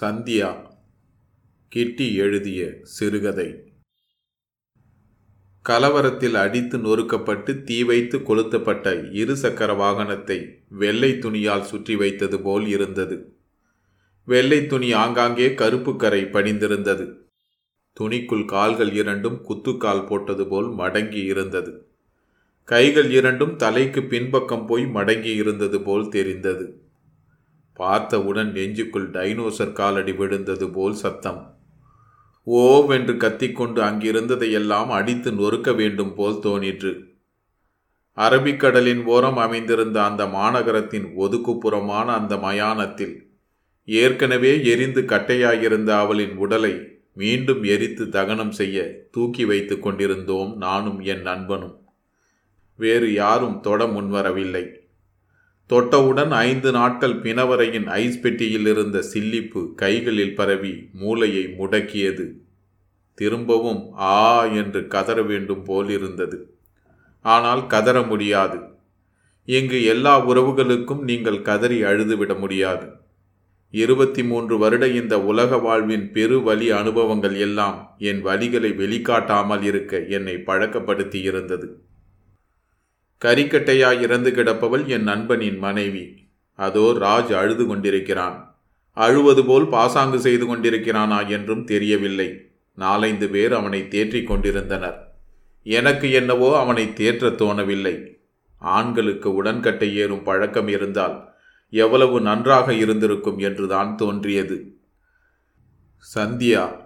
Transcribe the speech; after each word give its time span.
சந்தியா 0.00 0.68
கிட்டி 1.68 2.14
எழுதிய 2.14 2.74
சிறுகதை. 2.82 3.64
கலவரத்தில் 5.64 6.34
அடித்து 6.34 6.78
நொறுக்கப்பட்டு 6.78 7.62
தீ 7.62 7.84
வைத்து 7.84 8.18
கொளுத்தப்பட்ட 8.18 9.10
இருசக்கர 9.12 9.76
வாகனத்தை 9.76 10.58
வெள்ளை 10.68 11.18
துணியால் 11.18 11.62
சுற்றி 11.62 11.96
வைத்தது 11.96 12.40
போல் 12.40 12.66
இருந்தது. 12.66 13.38
வெள்ளை 14.24 14.66
துணி 14.66 14.92
ஆங்காங்கே 14.92 15.54
கருப்பு 15.54 15.96
கரை 15.96 16.24
படிந்திருந்தது. 16.24 17.28
துணிக்குள் 18.00 18.44
கால்கள் 18.44 18.92
இரண்டும் 18.92 19.44
குத்துக்கால் 19.48 20.06
போட்டது 20.06 20.46
போல் 20.46 20.66
மடங்கி 20.66 21.24
இருந்தது. 21.24 21.90
கைகள் 22.64 23.10
இரண்டும் 23.10 23.56
தலைக்கு 23.56 24.02
பின்பக்கம் 24.02 24.66
போய் 24.66 24.84
மடங்கி 24.84 25.34
இருந்தது 25.34 25.82
போல் 25.82 26.08
தெரிந்தது. 26.08 26.79
பார்த்தவுடன் 27.80 28.52
நெஞ்சுக்குள் 28.52 29.10
டைனோசர் 29.10 29.72
காலடி 29.72 30.12
விழுந்தது 30.12 30.70
போல் 30.70 30.92
சத்தம். 30.92 31.56
ஓவென்று 32.46 33.16
கத்திக்கொண்டு 33.16 33.82
அங்கிருந்ததையெல்லாம் 33.82 34.88
அடித்து 34.88 35.30
நொறுக்க 35.32 35.74
வேண்டும் 35.74 36.14
போல் 36.14 36.42
தோணிற்று. 36.42 36.92
அரபிக்கடலின் 38.16 39.04
ஓரம் 39.04 39.36
அமைந்திருந்த 39.36 40.04
அந்த 40.04 40.24
மாநகரத்தின் 40.24 41.06
ஒதுக்குப்புறமான 41.18 42.04
அந்த 42.04 42.36
மயானத்தில் 42.36 43.14
ஏற்கனவே 43.84 44.64
எரிந்து 44.64 45.02
கட்டையாயிருந்த 45.02 45.90
அவளின் 45.98 46.36
உடலை 46.36 46.74
மீண்டும் 47.14 47.62
எரித்து 47.62 48.08
தகனம் 48.08 48.52
செய்ய 48.52 48.78
தூக்கி 49.10 49.44
வைத்து 49.44 49.78
கொண்டிருந்தோம் 49.78 50.56
நானும் 50.56 51.00
என் 51.00 51.22
நண்பனும். 51.22 51.76
வேறு 52.76 53.12
யாரும் 53.12 53.60
தொட 53.60 53.86
முன்வரவில்லை. 53.86 54.79
தொட்டவுடன் 55.70 56.30
ஐந்து 56.30 56.72
நாட்கள் 56.72 57.14
பிணவரையின் 57.14 57.86
ஐஸ் 57.86 58.20
பெட்டியில் 58.20 58.66
இருந்த 58.66 59.04
சில்லிப்பு 59.12 59.74
கைகளில் 59.74 60.34
பரவி 60.34 60.88
மூளையை 60.92 61.54
முடக்கியது. 61.58 62.24
திரும்பவும் 63.14 63.82
ஆ 63.98 64.44
என்று 64.44 64.86
கதற 64.86 65.22
வேண்டும் 65.22 65.62
போலிருந்தது. 65.64 66.38
ஆனால் 67.24 67.66
கதற 67.66 68.02
முடியாது. 68.02 68.58
இங்கு 69.44 69.84
எல்லா 69.84 70.26
உறவுகளுக்கும் 70.26 71.02
நீங்கள் 71.02 71.42
கதறி 71.42 71.82
அழுதுவிட 71.82 72.34
முடியாது. 72.34 72.88
இருபத்தி 73.74 74.24
மூன்று 74.24 74.58
வருட 74.58 74.88
இந்த 74.88 75.20
உலக 75.20 75.58
வாழ்வின் 75.58 76.12
பெரு 76.12 76.42
வலி 76.42 76.70
அனுபவங்கள் 76.70 77.36
எல்லாம் 77.36 77.96
என் 77.98 78.26
வழிகளை 78.26 78.74
வெளிக்காட்டாமல் 78.74 79.62
இருக்க 79.62 80.02
என்னை 80.08 80.34
பழக்கப்படுத்தி 80.46 81.20
இருந்தது 81.22 81.68
கறிக்கட்டையாய் 83.24 84.00
இறந்து 84.00 84.30
கிடப்பவள் 84.30 84.86
என் 84.86 85.02
நண்பனின் 85.02 85.58
மனைவி. 85.58 86.28
அதோ 86.54 86.92
ராஜ் 87.00 87.32
அழுது 87.32 87.66
கொண்டிருக்கிறான். 87.66 88.58
அழுவது 88.92 89.44
போல் 89.44 89.68
பாசாங்கு 89.68 90.20
செய்து 90.20 90.56
கொண்டிருக்கிறானா 90.56 91.28
என்றும் 91.28 91.64
தெரியவில்லை. 91.64 92.50
நாலைந்து 92.74 93.28
பேர் 93.28 93.52
அவனை 93.52 93.88
தேற்றிக் 93.88 94.26
கொண்டிருந்தனர். 94.26 95.14
எனக்கு 95.62 96.10
என்னவோ 96.10 96.58
அவனை 96.58 96.86
தேற்றத் 96.86 97.40
தோணவில்லை. 97.40 98.14
ஆண்களுக்கு 98.58 99.34
உடன்கட்டை 99.34 99.96
ஏறும் 99.96 100.22
பழக்கம் 100.22 100.68
இருந்தால் 100.68 101.28
எவ்வளவு 101.70 102.20
நன்றாக 102.20 102.74
இருந்திருக்கும் 102.74 103.38
என்றுதான் 103.38 103.96
தோன்றியது. 103.96 104.76
சந்தியா 106.14 106.76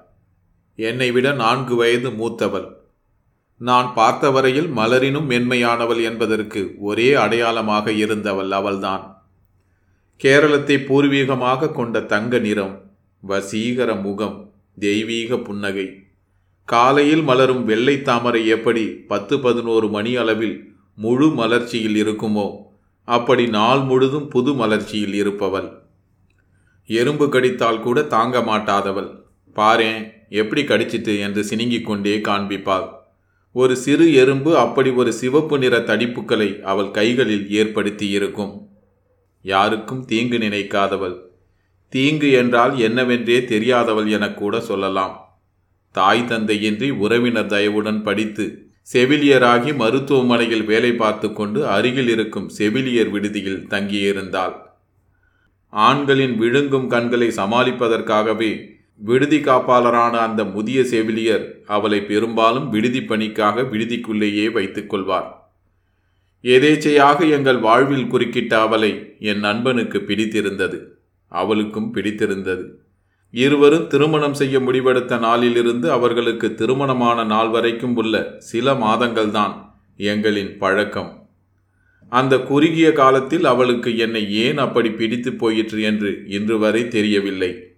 என்னை 0.76 1.10
விட 1.10 1.32
நான்கு 1.32 1.74
வயது 1.74 2.10
மூத்தவள். 2.10 2.82
நான் 3.60 3.92
பார்த்தவரையில் 3.96 4.68
மலரினும் 4.68 5.28
மென்மையானவள் 5.30 6.02
என்பதற்கு 6.02 6.74
ஒரே 6.78 7.12
அடையாளமாக 7.14 7.92
இருந்தவள் 7.92 8.50
அவள்தான். 8.50 9.04
கேரளத்தை 10.16 10.76
பூர்வீகமாக 10.76 11.72
கொண்ட 11.72 12.00
தங்க 12.00 12.38
நிறம் 12.38 12.74
வசீகர 13.22 14.00
முகம் 14.00 14.50
தெய்வீக 14.78 15.38
புன்னகை. 15.38 15.86
காலையில் 16.64 17.22
மலரும் 17.22 17.64
வெள்ளை 17.64 18.02
தாமரை 18.02 18.46
எப்படி 18.46 18.84
பத்து 18.88 19.40
பதினோரு 19.40 19.88
மணி 19.88 20.16
அளவில் 20.16 20.74
முழு 20.94 21.26
மலர்ச்சியில் 21.26 21.96
இருக்குமோ 22.04 22.46
அப்படி 23.04 23.46
நாள் 23.46 23.80
முழுதும் 23.80 24.28
புது 24.28 24.52
மலர்ச்சியில் 24.52 25.14
இருப்பவள். 25.14 25.68
எறும்பு 26.86 27.28
கடித்தால் 27.28 27.80
கூட 27.80 28.02
தாங்க 28.02 28.38
மாட்டாதவள். 28.40 29.10
பாரேன் 29.56 30.12
எப்படி 30.28 30.62
கடிச்சிட்டு 30.62 31.18
என்று 31.18 31.44
சினிங்கிக் 31.44 31.86
கொண்டே 31.86 32.18
காண்பிப்பாள். 32.18 33.02
ஒரு 33.54 33.76
சிறு 33.76 34.14
எறும்பு 34.14 34.58
அப்படி 34.58 34.90
ஒரு 34.90 35.12
சிவப்பு 35.12 35.58
நிற 35.58 35.78
தடிப்புகளை 35.78 36.60
அவள் 36.60 36.90
கைகளில் 36.90 37.50
ஏற்படுத்தி 37.50 38.08
இருக்கும் 38.08 38.54
யாருக்கும் 39.42 40.04
தீங்கு 40.04 40.38
நினைக்காதவள். 40.38 41.14
தீங்கு 41.88 42.30
என்றால் 42.30 42.74
என்னவென்றே 42.76 43.38
தெரியாதவள் 43.52 44.10
என 44.10 44.32
கூட 44.32 44.60
சொல்லலாம். 44.60 45.14
தாய் 45.90 46.24
தந்தையின்றி 46.28 46.90
உறவினர் 46.90 47.46
தயவுடன் 47.46 48.02
படித்து 48.02 48.44
செவிலியராகி 48.92 49.76
மருத்துவமனையில் 49.76 50.64
வேலை 50.64 50.92
பார்த்து 50.92 51.32
கொண்டு 51.32 51.66
அருகில் 51.68 52.08
இருக்கும் 52.08 52.48
செவிலியர் 52.48 53.10
விடுதியில் 53.10 53.66
தங்கியிருந்தாள். 53.70 54.54
ஆண்களின் 55.68 56.34
விழுங்கும் 56.36 56.88
கண்களை 56.88 57.28
சமாளிப்பதற்காகவே 57.28 58.52
விடுதி 59.04 59.38
காப்பாளரான 59.38 60.10
அந்த 60.10 60.44
முதிய 60.44 60.84
செவிலியர் 60.84 61.58
அவளை 61.66 62.02
பெரும்பாலும் 62.02 62.68
விடுதி 62.68 63.02
பணிக்காக 63.02 63.62
விடுதிக்குள்ளேயே 63.62 64.52
வைத்துக் 64.52 64.90
கொள்வார். 64.90 65.52
எதேச்சையாக 66.42 67.30
எங்கள் 67.30 67.58
வாழ்வில் 67.58 68.12
குறுக்கிட்ட 68.12 68.54
அவளை 68.54 69.16
என் 69.18 69.38
நண்பனுக்கு 69.38 70.00
பிடித்திருந்தது. 70.00 70.98
அவளுக்கும் 71.28 71.90
பிடித்திருந்தது. 71.90 72.80
இருவரும் 73.30 73.86
திருமணம் 73.86 74.34
செய்ய 74.34 74.60
முடிவெடுத்த 74.60 75.18
நாளிலிருந்து 75.18 75.90
அவர்களுக்கு 75.90 76.54
திருமணமான 76.54 77.24
நாள் 77.24 77.48
வரைக்கும் 77.48 77.96
உள்ள 77.96 78.34
சில 78.38 78.72
மாதங்கள்தான் 78.72 79.54
எங்களின் 79.98 80.58
பழக்கம். 80.58 81.28
அந்த 82.08 82.38
குறுகிய 82.38 82.92
காலத்தில் 82.92 83.44
அவளுக்கு 83.44 83.98
என்னை 83.98 84.34
ஏன் 84.34 84.58
அப்படி 84.58 84.90
பிடித்து 84.90 85.32
போயிற்று 85.32 85.82
என்று 85.82 86.24
இன்று 86.26 86.58
வரை 86.58 86.88
தெரியவில்லை. 86.88 87.73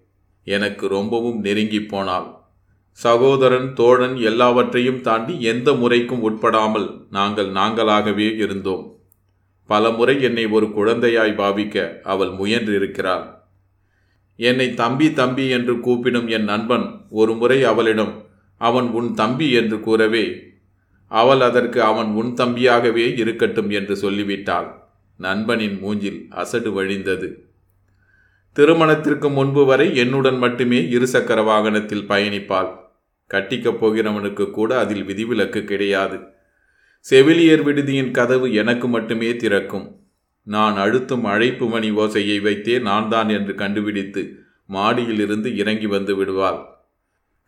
எனக்கு 0.47 0.87
ரொம்பவும் 0.87 1.39
நெருங்கி 1.39 1.81
போனாள். 1.81 2.27
சகோதரன் 2.91 3.73
தோழன் 3.73 4.15
எல்லாவற்றையும் 4.29 5.01
தாண்டி 5.01 5.33
எந்த 5.41 5.73
முறைக்கும் 5.73 6.23
உட்படாமல் 6.29 6.87
நாங்கள் 7.11 7.49
நாங்களாகவே 7.51 8.27
இருந்தோம். 8.35 8.85
பல 9.69 9.89
முறை 9.89 10.15
என்னை 10.21 10.45
ஒரு 10.47 10.67
குழந்தையாய் 10.71 11.33
பாவிக்க 11.37 12.01
அவள் 12.01 12.29
முயன்றிருக்கிறாள். 12.29 13.25
என்னை 14.39 14.67
தம்பி 14.73 15.07
தம்பி 15.13 15.45
என்று 15.49 15.73
கூப்பிடும் 15.79 16.27
என் 16.27 16.43
நண்பன் 16.43 16.87
ஒரு 17.09 17.33
முறை 17.33 17.59
அவளிடம் 17.63 18.13
அவன் 18.61 18.87
உன் 18.89 19.09
தம்பி 19.13 19.47
என்று 19.51 19.79
கூறவே 19.79 20.25
அவள் 21.11 21.41
அதற்கு 21.41 21.79
அவன் 21.83 22.09
உன் 22.13 22.31
தம்பியாகவே 22.33 23.05
இருக்கட்டும் 23.17 23.69
என்று 23.69 23.95
சொல்லிவிட்டாள். 23.95 24.69
நண்பனின் 25.19 25.77
மூஞ்சில் 25.83 26.19
அசடு 26.29 26.71
வழிந்தது. 26.71 27.29
திருமணத்திற்கு 28.57 29.29
முன்பு 29.29 29.65
வரை 29.65 29.95
என்னுடன் 29.95 30.37
மட்டுமே 30.37 30.79
இருசக்கர 30.81 31.43
வாகனத்தில் 31.43 32.07
பயணிப்பாள். 32.07 32.69
கட்டிக்கப் 33.29 33.77
போகிறவனுக்கு 33.81 34.51
கூட 34.51 34.79
அதில் 34.79 35.03
விதிவிலக்கு 35.03 35.63
கிடையாது. 35.63 36.17
செவிலியர் 36.99 37.63
விடுதியின் 37.63 38.11
கதவு 38.11 38.53
எனக்கு 38.53 38.87
மட்டுமே 38.87 39.35
திறக்கும். 39.35 39.99
நான் 40.43 40.77
அழுத்தும் 40.77 41.23
அழைப்பு 41.23 41.67
மணி 41.67 41.91
ஓசையை 41.91 42.41
வைத்தே 42.41 42.79
நான் 42.79 43.09
தான் 43.09 43.29
என்று 43.29 43.55
கண்டுபிடித்து 43.55 44.39
மாடியிலிருந்து 44.69 45.55
இறங்கி 45.55 45.85
வந்து 45.85 46.15
விடுவாள். 46.15 46.59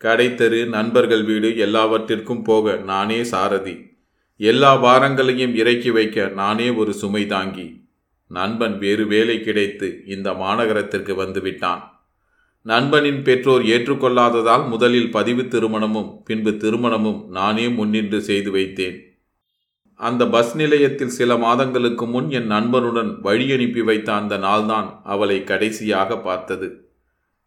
கடைத்தெரு 0.04 0.68
நண்பர்கள் 0.68 1.24
வீடு 1.24 1.58
எல்லாவற்றிற்கும் 1.58 2.44
போக 2.44 2.76
நானே 2.76 3.24
சாரதி. 3.24 3.76
எல்லா 4.38 4.78
பாரங்களையும் 4.78 5.56
இறக்கி 5.56 5.92
வைக்க 5.92 6.28
நானே 6.28 6.70
ஒரு 6.70 6.94
சுமை 6.94 7.26
தாங்கி. 7.26 7.68
நண்பன் 8.30 8.78
வேறு 8.78 9.08
வேலை 9.08 9.44
கிடைத்து 9.44 10.04
இந்த 10.06 10.32
மாநகரத்திற்கு 10.32 11.14
வந்துவிட்டான். 11.22 11.82
நண்பனின் 12.62 13.22
பெற்றோர் 13.24 13.62
ஏற்றுக்கொள்ளாததால் 13.62 14.68
முதலில் 14.70 15.12
பதிவு 15.12 15.42
திருமணமும் 15.42 16.22
பின்பு 16.26 16.52
திருமணமும் 16.52 17.28
நானே 17.28 17.70
முன்னின்று 17.70 18.22
செய்து 18.22 18.52
வைத்தேன். 18.52 18.98
அந்த 19.94 20.28
பஸ் 20.28 20.56
நிலையத்தில் 20.56 21.10
சில 21.10 21.38
மாதங்களுக்கு 21.38 22.06
முன் 22.06 22.30
என் 22.30 22.46
நண்பனுடன் 22.46 23.22
வழி 23.22 23.52
அனுப்பி 23.52 23.82
வைத்த 23.82 24.14
அந்த 24.14 24.38
நாள்தான் 24.38 25.02
அவளை 25.04 25.44
கடைசியாக 25.44 26.18
பார்த்தது. 26.18 26.90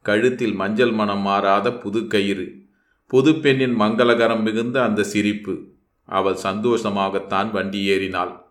கழுத்தில் 0.02 0.54
மஞ்சள் 0.54 0.92
மனம் 0.92 1.20
மாறாத 1.20 1.72
புது 1.72 2.06
கயிறு 2.06 2.60
புது 3.06 3.34
பெண்ணின் 3.34 3.80
மங்களகரம் 3.80 4.42
மிகுந்த 4.42 4.82
அந்த 4.82 5.02
சிரிப்பு. 5.02 5.54
அவள் 6.04 6.38
சந்தோஷமாகத்தான் 6.42 7.50
வண்டி 7.50 7.82
ஏறினாள். 7.84 8.41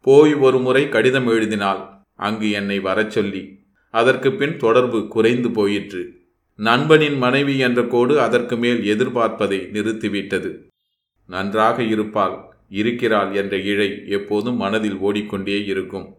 போய் 0.00 0.34
ஒரு 0.34 0.58
முறை 0.58 0.88
கடிதம் 0.88 1.26
எழுதினாள். 1.26 1.88
அங்கு 2.14 2.50
என்னை 2.50 2.80
வரச் 2.80 3.10
சொல்லி 3.10 3.58
அதற்கு 3.90 4.32
பின் 4.32 4.56
தொடர்பு 4.56 5.08
குறைந்து 5.08 5.50
போயிற்று. 5.50 6.16
நண்பனின் 6.56 7.16
மனைவி 7.16 7.58
என்ற 7.58 7.82
கோடு 7.82 8.20
அதற்கு 8.20 8.56
மேல் 8.56 8.96
எதிர்பார்ப்பதை 8.96 9.68
நிறுத்திவிட்டது. 9.72 10.58
நன்றாக 11.26 11.82
இருப்பாள் 11.82 12.38
இருக்கிறாள் 12.68 13.34
என்ற 13.34 13.56
இழை 13.56 14.02
எப்போதும் 14.08 14.56
மனதில் 14.56 14.96
ஓடிக்கொண்டே 14.96 15.64
இருக்கும். 15.64 16.14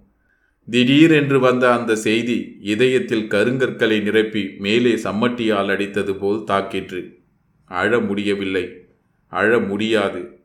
திடீரென்று 0.70 1.40
வந்த 1.40 1.74
அந்த 1.74 1.96
செய்தி 1.96 2.58
இதயத்தில் 2.62 3.28
கருங்கற்களை 3.28 4.02
நிரப்பி 4.02 4.56
மேலே 4.58 4.94
சம்மட்டியால் 4.94 5.70
அடித்தது 5.70 6.14
போல் 6.20 6.44
தாக்கிற்று. 6.44 7.14
அழ 7.66 8.00
முடியவில்லை. 8.00 8.72
அழ 9.28 9.60
முடியாது. 9.60 10.39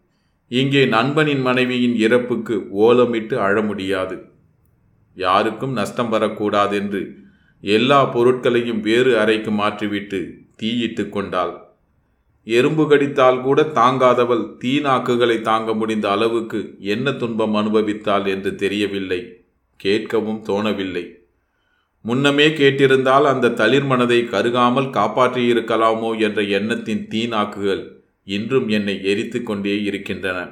இங்கே 0.50 0.86
நண்பனின் 0.86 1.40
மனைவியின் 1.40 1.94
இறப்புக்கு 1.96 2.68
ஓலமிட்டு 2.72 3.34
அழ 3.34 3.62
முடியாது. 3.62 4.16
யாருக்கும் 5.14 5.72
நஷ்டம் 5.72 6.12
வரக்கூடாதென்று 6.12 7.16
எல்லா 7.60 8.04
பொருட்களையும் 8.04 8.80
வேறு 8.80 9.18
அறைக்கு 9.18 9.50
மாற்றிவிட்டு 9.50 10.20
தீயிட்டு 10.56 11.08
கொண்டாள். 11.08 11.54
எறும்பு 12.46 12.88
கடித்தால் 12.88 13.40
கூட 13.40 13.62
தாங்காதவள் 13.62 14.44
தீநாக்குகளை 14.60 15.40
தாங்க 15.40 15.74
முடிந்த 15.74 16.10
அளவுக்கு 16.10 16.78
என்ன 16.78 17.12
துன்பம் 17.12 17.54
அனுபவித்தாள் 17.54 18.26
என்று 18.26 18.54
தெரியவில்லை. 18.54 19.20
கேட்கவும் 19.84 20.40
தோணவில்லை. 20.40 21.04
முன்னமே 22.00 22.48
கேட்டிருந்தால் 22.48 23.24
அந்த 23.24 23.48
தளிர் 23.48 23.84
மனதை 23.84 24.20
கருகாமல் 24.22 24.88
காப்பாற்றியிருக்கலாமோ 24.90 26.18
என்ற 26.18 26.42
எண்ணத்தின் 26.42 27.08
தீநாக்குகள் 27.10 27.93
இன்றும் 28.24 28.68
என்னை 28.68 29.04
எரித்து 29.04 29.42
கொண்டே 29.42 29.82
இருக்கின்றன. 29.82 30.50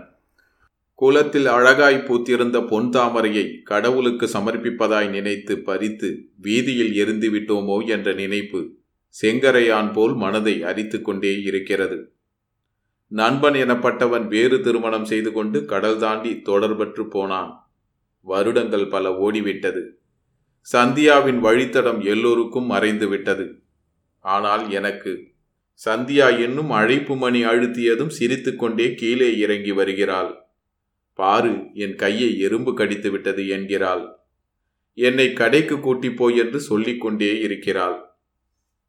குலத்தில் 0.94 1.46
அழகாய் 1.46 2.04
பூத்திருந்த 2.06 2.66
பொன் 2.66 2.88
தாமரையை 2.90 3.62
கடவுளுக்கு 3.62 4.26
சமர்ப்பிப்பதாய் 4.26 5.08
நினைத்து 5.08 5.58
பறித்து 5.58 6.28
வீதியில் 6.36 6.94
எரிந்து 6.94 7.30
விட்டோமோ 7.32 7.86
என்ற 7.86 8.12
நினைப்பு 8.12 8.74
செங்கரையான் 9.22 9.92
போல் 9.92 10.14
மனதை 10.14 10.62
அரித்து 10.62 11.02
கொண்டே 11.02 11.42
இருக்கிறது. 11.42 12.12
நண்பன் 13.08 13.54
எனப்பட்டவன் 13.54 14.28
வேறு 14.28 14.60
திருமணம் 14.60 15.04
செய்து 15.04 15.32
கொண்டு 15.32 15.64
கடல் 15.64 15.98
தாண்டி 15.98 16.30
தொடர்பற்று 16.30 17.04
போனான். 17.08 17.50
வருடங்கள் 18.20 18.86
பல 18.86 19.10
ஓடிவிட்டது. 19.10 19.82
சந்தியாவின் 20.72 21.40
வழித்தடம் 21.42 22.04
எல்லோருக்கும் 22.04 22.66
மறைந்து 22.66 23.08
விட்டது 23.08 23.62
ஆனால் 24.20 24.70
எனக்கு 24.70 25.31
சந்தியா 25.88 26.40
என்னும் 26.40 26.70
அழைப்பு 26.70 27.16
மணி 27.16 27.44
அழுத்தியதும் 27.44 28.08
சிரித்துக்கொண்டே 28.08 28.94
கீழே 28.94 29.38
இறங்கி 29.38 29.72
வருகிறாள். 29.72 30.34
பாரு 31.12 31.66
என் 31.74 31.94
கையை 31.94 32.38
எறும்பு 32.38 32.74
கடித்து 32.74 33.10
விட்டது 33.10 33.48
என்கிறாள். 33.48 34.04
என்னை 34.94 35.32
கடைக்கு 35.32 35.76
கூட்டிப்போய் 35.76 36.36
என்று 36.36 36.60
சொல்லிக்கொண்டே 36.60 37.40
இருக்கிறாள். 37.40 38.11